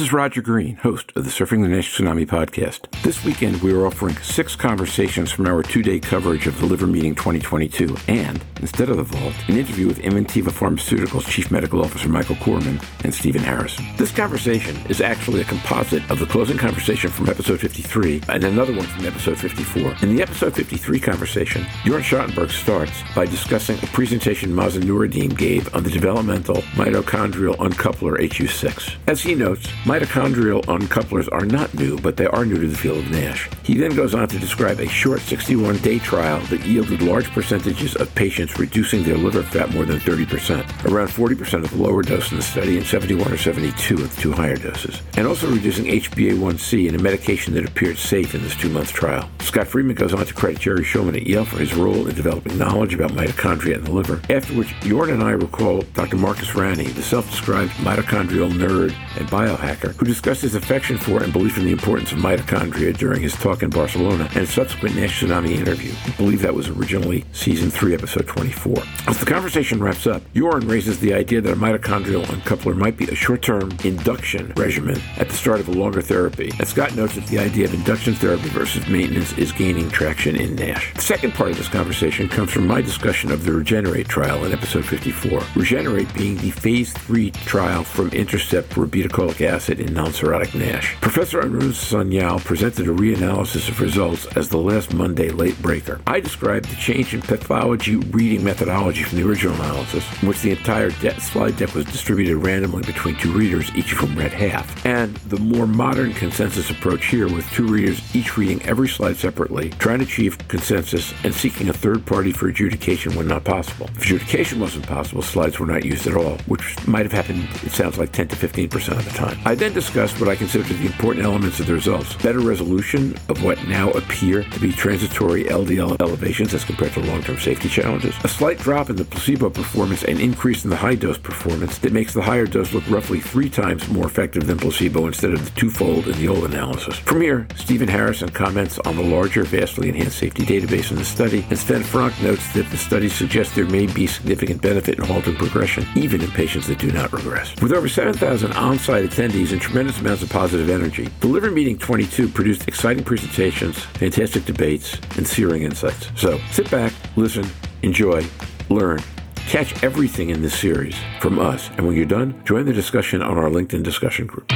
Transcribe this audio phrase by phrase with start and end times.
[0.00, 2.90] This is Roger Green, host of the Surfing the NASH Tsunami podcast.
[3.02, 6.86] This weekend, we are offering six conversations from our two day coverage of the Liver
[6.86, 12.08] Meeting 2022 and, instead of the vault, an interview with Inventiva Pharmaceuticals Chief Medical Officer
[12.08, 13.84] Michael Cooreman and Stephen Harrison.
[13.98, 18.74] This conversation is actually a composite of the closing conversation from episode 53 and another
[18.74, 19.96] one from episode 54.
[20.00, 25.82] In the episode 53 conversation, Jorn Schattenberg starts by discussing a presentation Mazen gave on
[25.82, 28.96] the developmental mitochondrial uncoupler HU6.
[29.06, 32.98] As he notes, mitochondrial uncouplers are not new, but they are new to the field
[32.98, 33.50] of NASH.
[33.64, 37.96] He then goes on to describe a short 61 day trial that yielded large percentages
[37.96, 42.30] of patients reducing their liver fat more than 30%, around 40% of the lower dose
[42.30, 45.86] in the study and 71 or 72 of the two higher doses, and also reducing
[45.86, 49.28] HbA1c in a medication that appeared safe in this two month trial.
[49.40, 52.56] Scott Friedman goes on to credit Jerry Shulman at Yale for his role in developing
[52.56, 56.16] knowledge about mitochondria in the liver, after which Jorn and I recall Dr.
[56.16, 61.32] Marcus Ranney, the self described mitochondrial nerd and biohacker, who discussed his affection for and
[61.32, 65.50] belief in the importance of mitochondria during his talk in Barcelona and subsequent Nash Tsunami
[65.50, 65.92] interview.
[66.06, 68.82] I believe that was originally season 3, episode 24.
[69.08, 73.06] As the conversation wraps up, Jorn raises the idea that a mitochondrial uncoupler might be
[73.06, 76.50] a short term induction regimen at the start of a longer therapy.
[76.58, 80.56] And Scott notes that the idea of induction therapy versus maintenance is gaining traction in
[80.56, 80.94] NASH.
[80.94, 84.52] The second part of this conversation comes from my discussion of the Regenerate trial in
[84.52, 85.42] episode 54.
[85.54, 90.96] Regenerate being the phase 3 trial from Intercept for obeticholic acid in non cirrhotic NASH.
[91.00, 96.00] Professor Arun Sanyal presented a reanalysis of results as the last Monday late breaker.
[96.06, 100.50] I described the change in pathology reading methodology from the original analysis, in which the
[100.50, 104.84] entire de- slide deck was distributed randomly between two readers, each of whom read half,
[104.84, 109.70] and the more modern consensus approach here with two readers each reading every slide separately,
[109.78, 113.86] trying to achieve consensus and seeking a third party for adjudication when not possible.
[113.96, 117.72] If adjudication wasn't possible, slides were not used at all, which might have happened, it
[117.72, 119.38] sounds like 10 to 15% of the time.
[119.50, 123.16] I then discussed what I consider to the important elements of the results better resolution
[123.28, 127.68] of what now appear to be transitory LDL elevations as compared to long term safety
[127.68, 131.78] challenges, a slight drop in the placebo performance and increase in the high dose performance
[131.78, 135.44] that makes the higher dose look roughly three times more effective than placebo instead of
[135.44, 136.96] the twofold in the old analysis.
[137.00, 141.44] From here, Stephen Harrison comments on the larger, vastly enhanced safety database in the study,
[141.50, 145.34] and Sven Francque notes that the study suggests there may be significant benefit in halting
[145.34, 147.60] progression, even in patients that do not regress.
[147.60, 151.78] With over 7,000 on site attendees and tremendous amounts of positive energy, the Liver Meeting
[151.78, 156.10] 22 produced exciting presentations, fantastic debates, and searing insights.
[156.14, 157.46] So sit back, listen,
[157.80, 158.22] enjoy,
[158.68, 159.00] learn.
[159.36, 163.38] Catch everything in this series from us, and when you're done, join the discussion on
[163.38, 164.46] our LinkedIn discussion group.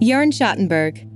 [0.00, 1.06] Jorn Schattenberg.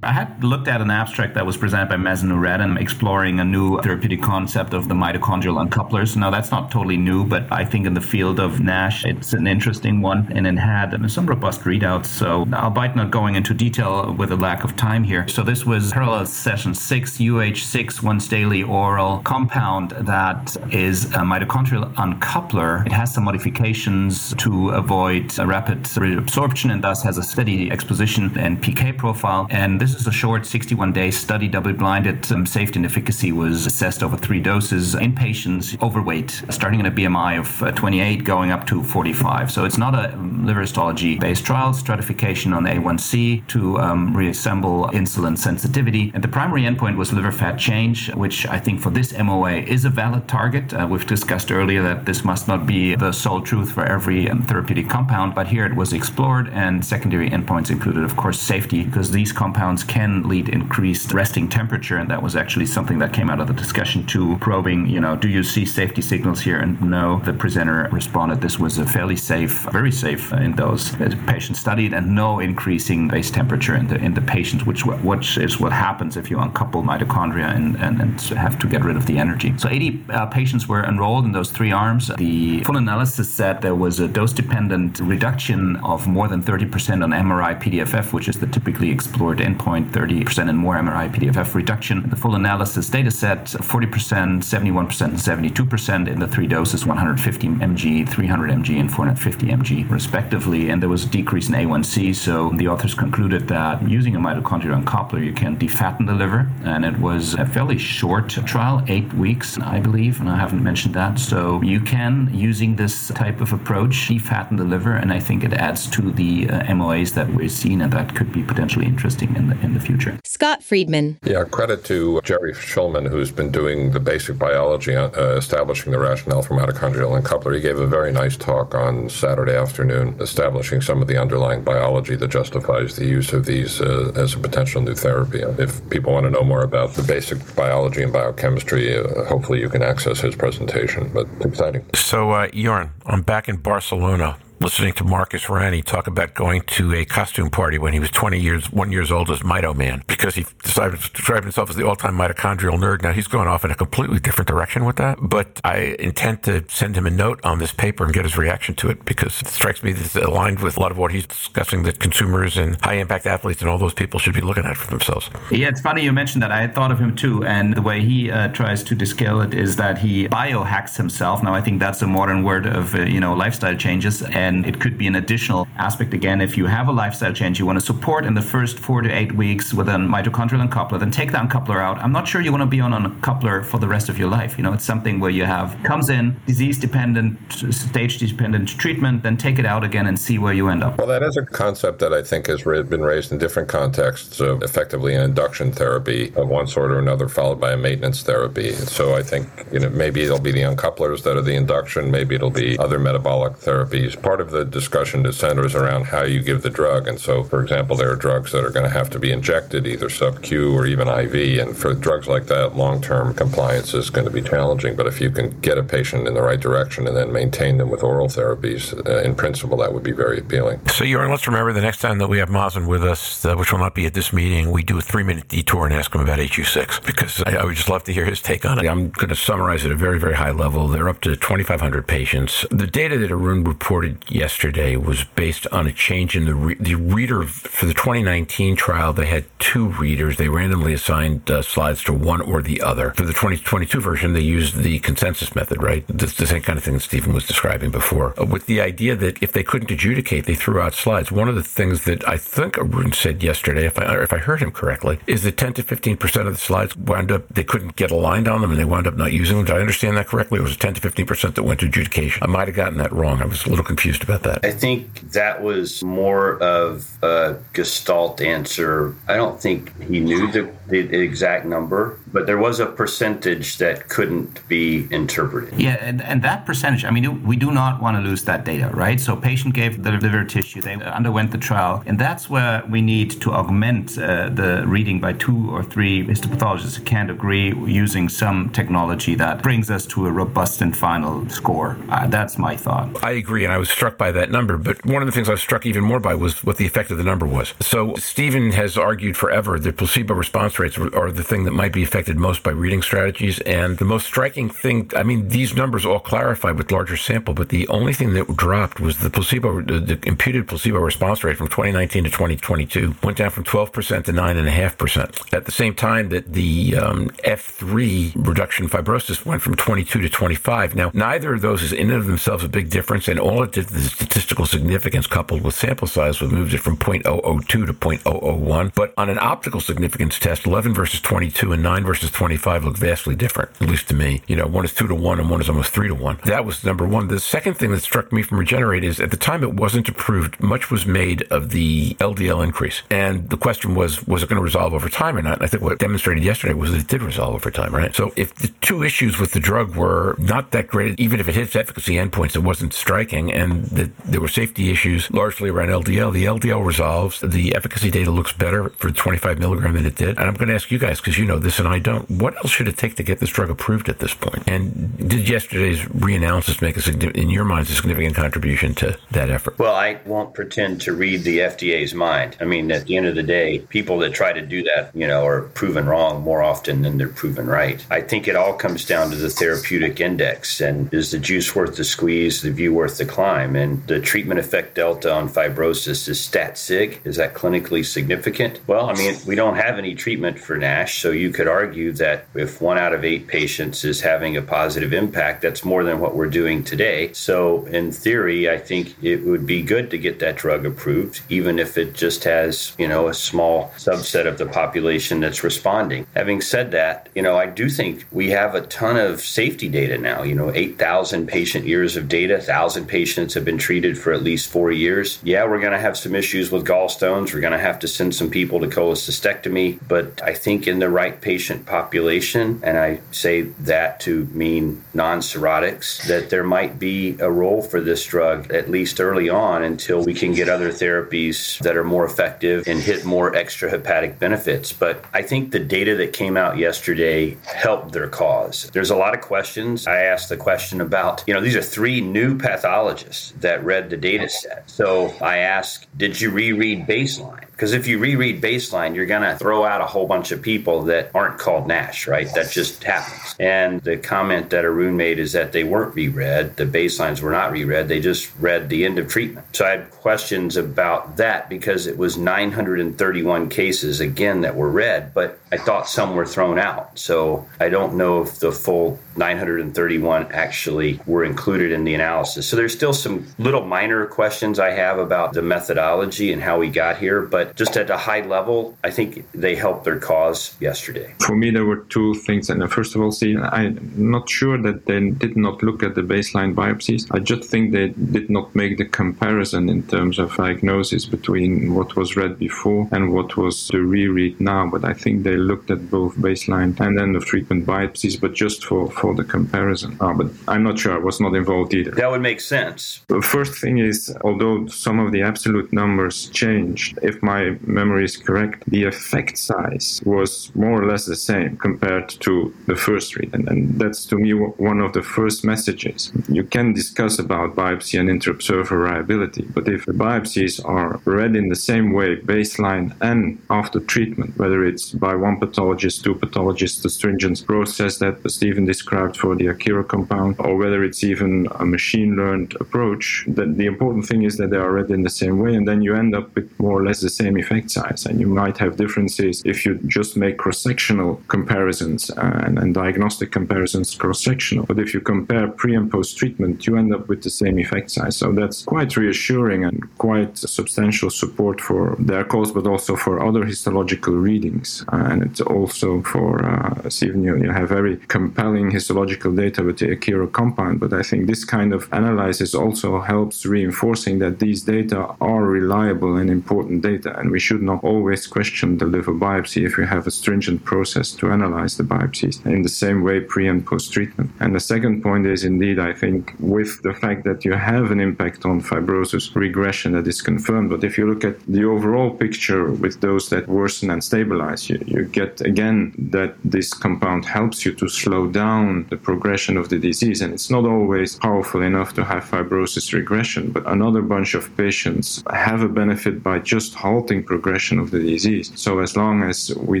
[0.02, 3.80] I had looked at an abstract that was presented by Mazen Noureddin exploring a new
[3.80, 6.16] therapeutic concept of the mitochondrial uncouplers.
[6.16, 9.46] Now, that's not totally new, but I think in the field of NASH, it's an
[9.46, 12.06] interesting one and it had some robust readouts.
[12.06, 15.26] So, albeit not going into detail with a lack of time here.
[15.28, 21.92] So, this was parallel session 6, HU6 once daily oral compound that is a mitochondrial
[21.94, 22.84] uncoupler.
[22.86, 28.62] It has some modifications to avoid rapid reabsorption and thus has a steady exposition and
[28.62, 29.46] PK profile.
[29.50, 32.30] And this is a short 61 day study, double blinded.
[32.32, 36.90] Um, safety and efficacy was assessed over three doses in patients overweight, starting at a
[36.90, 39.50] BMI of uh, 28, going up to 45.
[39.50, 45.36] So it's not a liver histology based trial, stratification on A1C to um, reassemble insulin
[45.36, 46.10] sensitivity.
[46.14, 49.84] And the primary endpoint was liver fat change, which I think for this MOA is
[49.84, 50.72] a valid target.
[50.72, 54.42] Uh, we've discussed earlier that this must not be the sole truth for every um,
[54.42, 59.10] therapeutic compound, but here it was explored, and secondary endpoints included, of course, safety, because
[59.10, 63.40] these compounds can lead increased resting temperature, and that was actually something that came out
[63.40, 66.58] of the discussion too, probing, you know, do you see safety signals here?
[66.58, 70.94] And no, the presenter responded this was a fairly safe, very safe in those
[71.26, 75.60] patients studied, and no increasing base temperature in the in the patients, which which is
[75.60, 79.18] what happens if you uncouple mitochondria and, and, and have to get rid of the
[79.18, 79.54] energy.
[79.58, 82.10] So 80 uh, patients were enrolled in those three arms.
[82.16, 87.60] The full analysis said there was a dose-dependent reduction of more than 30% on MRI
[87.60, 92.08] PDFF, which is the typically explored endpoint 30% and more MRI PDFF reduction.
[92.08, 98.08] The full analysis data set 40%, 71%, and 72% in the three doses 150 mg,
[98.08, 100.70] 300 mg, and 450 mg, respectively.
[100.70, 102.14] And there was a decrease in A1C.
[102.14, 106.48] So the authors concluded that using a mitochondrial uncoupler, you can defatten the liver.
[106.64, 110.94] And it was a fairly short trial, eight weeks, I believe, and I haven't mentioned
[110.94, 111.18] that.
[111.18, 114.94] So you can, using this type of approach, defatten the liver.
[114.94, 118.32] And I think it adds to the uh, MOAs that we're seeing, and that could
[118.32, 120.18] be potentially interesting in the in the future.
[120.24, 121.18] Scott Friedman.
[121.24, 126.42] Yeah, credit to Jerry Shulman, who's been doing the basic biology, uh, establishing the rationale
[126.42, 127.54] for mitochondrial uncoupler.
[127.54, 132.16] He gave a very nice talk on Saturday afternoon, establishing some of the underlying biology
[132.16, 135.40] that justifies the use of these uh, as a potential new therapy.
[135.40, 139.68] If people want to know more about the basic biology and biochemistry, uh, hopefully you
[139.68, 141.10] can access his presentation.
[141.12, 141.84] But it's exciting.
[141.94, 146.94] So, uh, Jorn, I'm back in Barcelona listening to Marcus Ranney talk about going to
[146.94, 150.34] a costume party when he was 20 years, one years old as Mito Man because
[150.34, 153.02] he decided to describe himself as the all-time mitochondrial nerd.
[153.02, 156.64] Now he's going off in a completely different direction with that, but I intend to
[156.68, 159.48] send him a note on this paper and get his reaction to it because it
[159.48, 162.80] strikes me that it's aligned with a lot of what he's discussing that consumers and
[162.82, 165.28] high-impact athletes and all those people should be looking at for themselves.
[165.50, 166.52] Yeah, it's funny you mentioned that.
[166.52, 169.54] I had thought of him too, and the way he uh, tries to descale it
[169.54, 171.42] is that he biohacks himself.
[171.42, 174.80] Now I think that's a modern word of uh, you know lifestyle changes, and it
[174.80, 176.40] could be an additional aspect again.
[176.40, 179.10] If you have a lifestyle change you want to support in the first four to
[179.10, 181.98] eight weeks with a mitochondrial uncoupler, then take that uncoupler out.
[181.98, 184.28] I'm not sure you want to be on a coupler for the rest of your
[184.28, 184.56] life.
[184.56, 187.38] You know, it's something where you have comes in disease dependent,
[187.72, 190.98] stage dependent treatment, then take it out again and see where you end up.
[190.98, 194.62] Well, that is a concept that I think has been raised in different contexts of
[194.62, 198.72] effectively an induction therapy of one sort or another, followed by a maintenance therapy.
[198.72, 202.34] So I think you know maybe it'll be the uncouplers that are the induction, maybe
[202.34, 204.20] it'll be other metabolic therapies.
[204.20, 207.08] Part of the discussion that centers around how you give the drug.
[207.08, 209.86] And so, for example, there are drugs that are going to have to be injected,
[209.86, 211.60] either sub-Q or even IV.
[211.60, 214.96] And for drugs like that, long-term compliance is going to be challenging.
[214.96, 217.90] But if you can get a patient in the right direction and then maintain them
[217.90, 220.80] with oral therapies, uh, in principle, that would be very appealing.
[220.88, 223.72] So, Jorn, let's remember the next time that we have Mazen with us, uh, which
[223.72, 226.38] will not be at this meeting, we do a three-minute detour and ask him about
[226.38, 228.88] HU6 because I, I would just love to hear his take on it.
[228.88, 230.88] I'm going to summarize at a very, very high level.
[230.88, 232.66] They're up to 2,500 patients.
[232.70, 236.76] The data that Arun reported yesterday yesterday was based on a change in the re-
[236.78, 239.12] the reader for the 2019 trial.
[239.12, 240.36] They had two readers.
[240.36, 243.12] They randomly assigned uh, slides to one or the other.
[243.12, 246.06] For the 2022 version, they used the consensus method, right?
[246.06, 249.16] The, the same kind of thing that Stephen was describing before, uh, with the idea
[249.16, 251.30] that if they couldn't adjudicate, they threw out slides.
[251.30, 254.60] One of the things that I think Arun said yesterday, if I if I heard
[254.60, 257.96] him correctly, is that 10 to 15 percent of the slides wound up they couldn't
[257.96, 259.66] get aligned on them, and they wound up not using them.
[259.66, 260.58] Did I understand that correctly?
[260.58, 262.42] It was 10 to 15 percent that went to adjudication.
[262.42, 263.40] I might have gotten that wrong.
[263.40, 264.64] I was a little confused about that that?
[264.64, 269.14] I think that was more of a gestalt answer.
[269.28, 274.10] I don't think he knew the, the exact number, but there was a percentage that
[274.10, 275.72] couldn't be interpreted.
[275.80, 278.90] Yeah, and, and that percentage, I mean, we do not want to lose that data,
[278.92, 279.18] right?
[279.18, 283.30] So, patient gave the liver tissue, they underwent the trial, and that's where we need
[283.40, 288.68] to augment uh, the reading by two or three histopathologists who can't agree using some
[288.68, 291.96] technology that brings us to a robust and final score.
[292.10, 293.08] Uh, that's my thought.
[293.24, 294.76] I agree, and I was struck by that number.
[294.76, 297.10] But one of the things I was struck even more by was what the effect
[297.10, 297.72] of the number was.
[297.80, 302.04] So Stephen has argued forever that placebo response rates are the thing that might be
[302.26, 303.60] affected most by reading strategies.
[303.60, 307.68] And the most striking thing, I mean, these numbers all clarify with larger sample, but
[307.68, 311.68] the only thing that dropped was the placebo, the, the imputed placebo response rate from
[311.68, 315.54] 2019 to 2022 went down from 12% to 9.5%.
[315.54, 320.96] At the same time that the um, F3 reduction fibrosis went from 22 to 25.
[320.96, 323.72] Now, neither of those is in and of themselves a big difference, and all it
[323.72, 328.94] did, the statistical significance coupled with sample size was moved it from 0.002 to 0.001.
[328.94, 333.34] But on an optical significance test, 11 versus 22 and 9 versus 25 look vastly
[333.34, 334.42] different, at least to me.
[334.46, 336.40] You know, one is 2 to 1 and one is almost 3 to 1.
[336.44, 337.28] That was number one.
[337.28, 340.60] The second thing that struck me from Regenerate is at the time it wasn't approved,
[340.60, 343.02] much was made of the LDL increase.
[343.10, 345.54] And the question was, was it going to resolve over time or not?
[345.54, 348.14] And I think what demonstrated yesterday was that it did resolve over time, right?
[348.14, 351.54] So if the two issues with the drug were not that great, even if it
[351.54, 356.32] hits efficacy endpoints, it wasn't striking, and that there were safety issues largely around LDL.
[356.32, 357.40] The LDL resolves.
[357.40, 360.38] The efficacy data looks better for 25 milligram than it did.
[360.38, 362.56] And I'm going to ask you guys, because you know this and I don't, what
[362.56, 364.64] else should it take to get this drug approved at this point?
[364.66, 369.78] And did yesterday's reanalysis make a in your minds, a significant contribution to that effort?
[369.78, 372.56] Well, I won't pretend to read the FDA's mind.
[372.60, 375.26] I mean, at the end of the day, people that try to do that, you
[375.26, 378.04] know, are proven wrong more often than they're proven right.
[378.10, 381.96] I think it all comes down to the therapeutic index and is the juice worth
[381.96, 383.76] the squeeze, the view worth the climb?
[383.76, 387.20] And the treatment effect delta on fibrosis is stat sig.
[387.24, 388.80] Is that clinically significant?
[388.86, 392.10] Well, I mean, we don't have any treatment for NASH, so you could argue argue
[392.12, 396.18] that if one out of eight patients is having a positive impact, that's more than
[396.18, 397.32] what we're doing today.
[397.32, 401.78] So, in theory, I think it would be good to get that drug approved, even
[401.78, 406.26] if it just has, you know, a small subset of the population that's responding.
[406.34, 410.18] Having said that, you know, I do think we have a ton of safety data
[410.18, 410.42] now.
[410.42, 414.68] You know, 8,000 patient years of data, 1,000 patients have been treated for at least
[414.68, 415.38] four years.
[415.44, 417.54] Yeah, we're going to have some issues with gallstones.
[417.54, 421.08] We're going to have to send some people to cholecystectomy, but I think in the
[421.08, 427.36] right patient population, and I say that to mean non cirrhotics, that there might be
[427.40, 431.78] a role for this drug at least early on until we can get other therapies
[431.80, 434.92] that are more effective and hit more extrahepatic benefits.
[434.92, 438.90] But I think the data that came out yesterday helped their cause.
[438.92, 440.06] There's a lot of questions.
[440.06, 444.16] I asked the question about, you know, these are three new pathologists that read the
[444.16, 444.88] data set.
[444.88, 447.65] So I asked, did you reread baseline?
[447.76, 451.02] Because if you reread baseline, you're going to throw out a whole bunch of people
[451.02, 452.48] that aren't called NASH, right?
[452.54, 453.54] That just happens.
[453.60, 456.76] And the comment that Arun made is that they weren't reread.
[456.76, 458.08] The baselines were not reread.
[458.08, 459.76] They just read the end of treatment.
[459.76, 465.34] So I had questions about that because it was 931 cases, again, that were read,
[465.34, 467.18] but I thought some were thrown out.
[467.18, 472.68] So I don't know if the full 931 actually were included in the analysis.
[472.68, 476.88] So there's still some little minor questions I have about the methodology and how we
[476.88, 481.34] got here, but just at a high level, I think they helped their cause yesterday.
[481.40, 482.70] For me, there were two things.
[482.70, 486.22] And first of all, see, I'm not sure that they did not look at the
[486.22, 487.26] baseline biopsies.
[487.30, 492.16] I just think they did not make the comparison in terms of diagnosis between what
[492.16, 494.88] was read before and what was the reread now.
[494.90, 498.84] But I think they looked at both baseline and then the frequent biopsies, but just
[498.84, 500.16] for, for the comparison.
[500.20, 501.14] Uh, but I'm not sure.
[501.14, 502.10] I was not involved either.
[502.12, 503.24] That would make sense.
[503.28, 508.36] The first thing is, although some of the absolute numbers changed, if my memory is
[508.36, 513.50] correct, the effect size was more or less the same compared to the first read.
[513.54, 516.32] And, and that's to me one of the first messages.
[516.48, 521.68] You can discuss about biopsy and inter-observer variability, but if the biopsies are read in
[521.68, 527.10] the same way, baseline and after treatment, whether it's by one pathologist, two pathologists, the
[527.10, 532.36] stringent process that Stephen described for the Akero compound, or whether it's even a machine
[532.36, 535.74] learned approach, that the important thing is that they are read in the same way,
[535.74, 538.26] and then you end up with more or less the same effect size.
[538.26, 543.52] And you might have differences if you just make cross sectional comparisons and, and diagnostic
[543.52, 544.84] comparisons cross sectional.
[544.86, 548.10] But if you compare pre and post treatment, you end up with the same effect
[548.10, 548.36] size.
[548.36, 553.64] So that's quite reassuring and quite substantial support for their cause, but also for other
[553.64, 555.04] histological readings.
[555.12, 560.08] and it's also for uh, Stephen, you, you have very compelling histological data with the
[560.16, 561.00] Akero compound.
[561.00, 566.36] But I think this kind of analysis also helps reinforcing that these data are reliable
[566.36, 570.26] and important data, and we should not always question the liver biopsy if we have
[570.26, 574.50] a stringent process to analyze the biopsies in the same way pre and post treatment.
[574.60, 578.20] And the second point is indeed, I think, with the fact that you have an
[578.20, 580.90] impact on fibrosis regression that is confirmed.
[580.90, 584.98] But if you look at the overall picture with those that worsen and stabilize, you,
[585.06, 589.98] you get again that this compound helps you to slow down the progression of the
[589.98, 590.40] disease.
[590.42, 595.42] And it's not always powerful enough to have fibrosis regression, but another bunch of patients
[595.52, 598.66] have a benefit by just halting progression of the disease.
[598.74, 600.00] So as long as we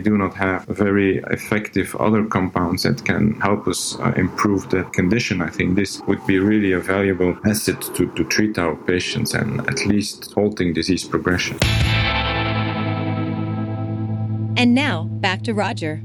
[0.00, 5.42] do not have very effective other compounds that can help us uh, improve that condition,
[5.42, 9.60] I think this would be really a valuable asset to, to treat our patients and
[9.68, 11.58] at least halting disease progression.
[14.58, 16.02] And now, back to Roger.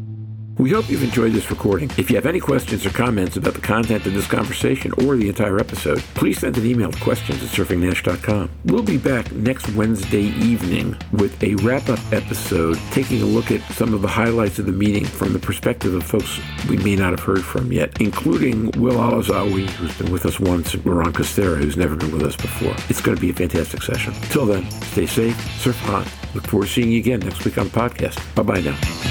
[0.57, 1.89] We hope you've enjoyed this recording.
[1.97, 5.27] If you have any questions or comments about the content of this conversation or the
[5.27, 8.49] entire episode, please send an email to questions at surfingnash.com.
[8.65, 13.61] We'll be back next Wednesday evening with a wrap up episode taking a look at
[13.73, 16.39] some of the highlights of the meeting from the perspective of folks
[16.69, 20.75] we may not have heard from yet, including Will Alazawi, who's been with us once,
[20.75, 22.75] and Ron Costera, who's never been with us before.
[22.87, 24.13] It's going to be a fantastic session.
[24.29, 26.05] Till then, stay safe, surf on.
[26.35, 28.19] Look forward to seeing you again next week on the podcast.
[28.35, 29.10] Bye bye now.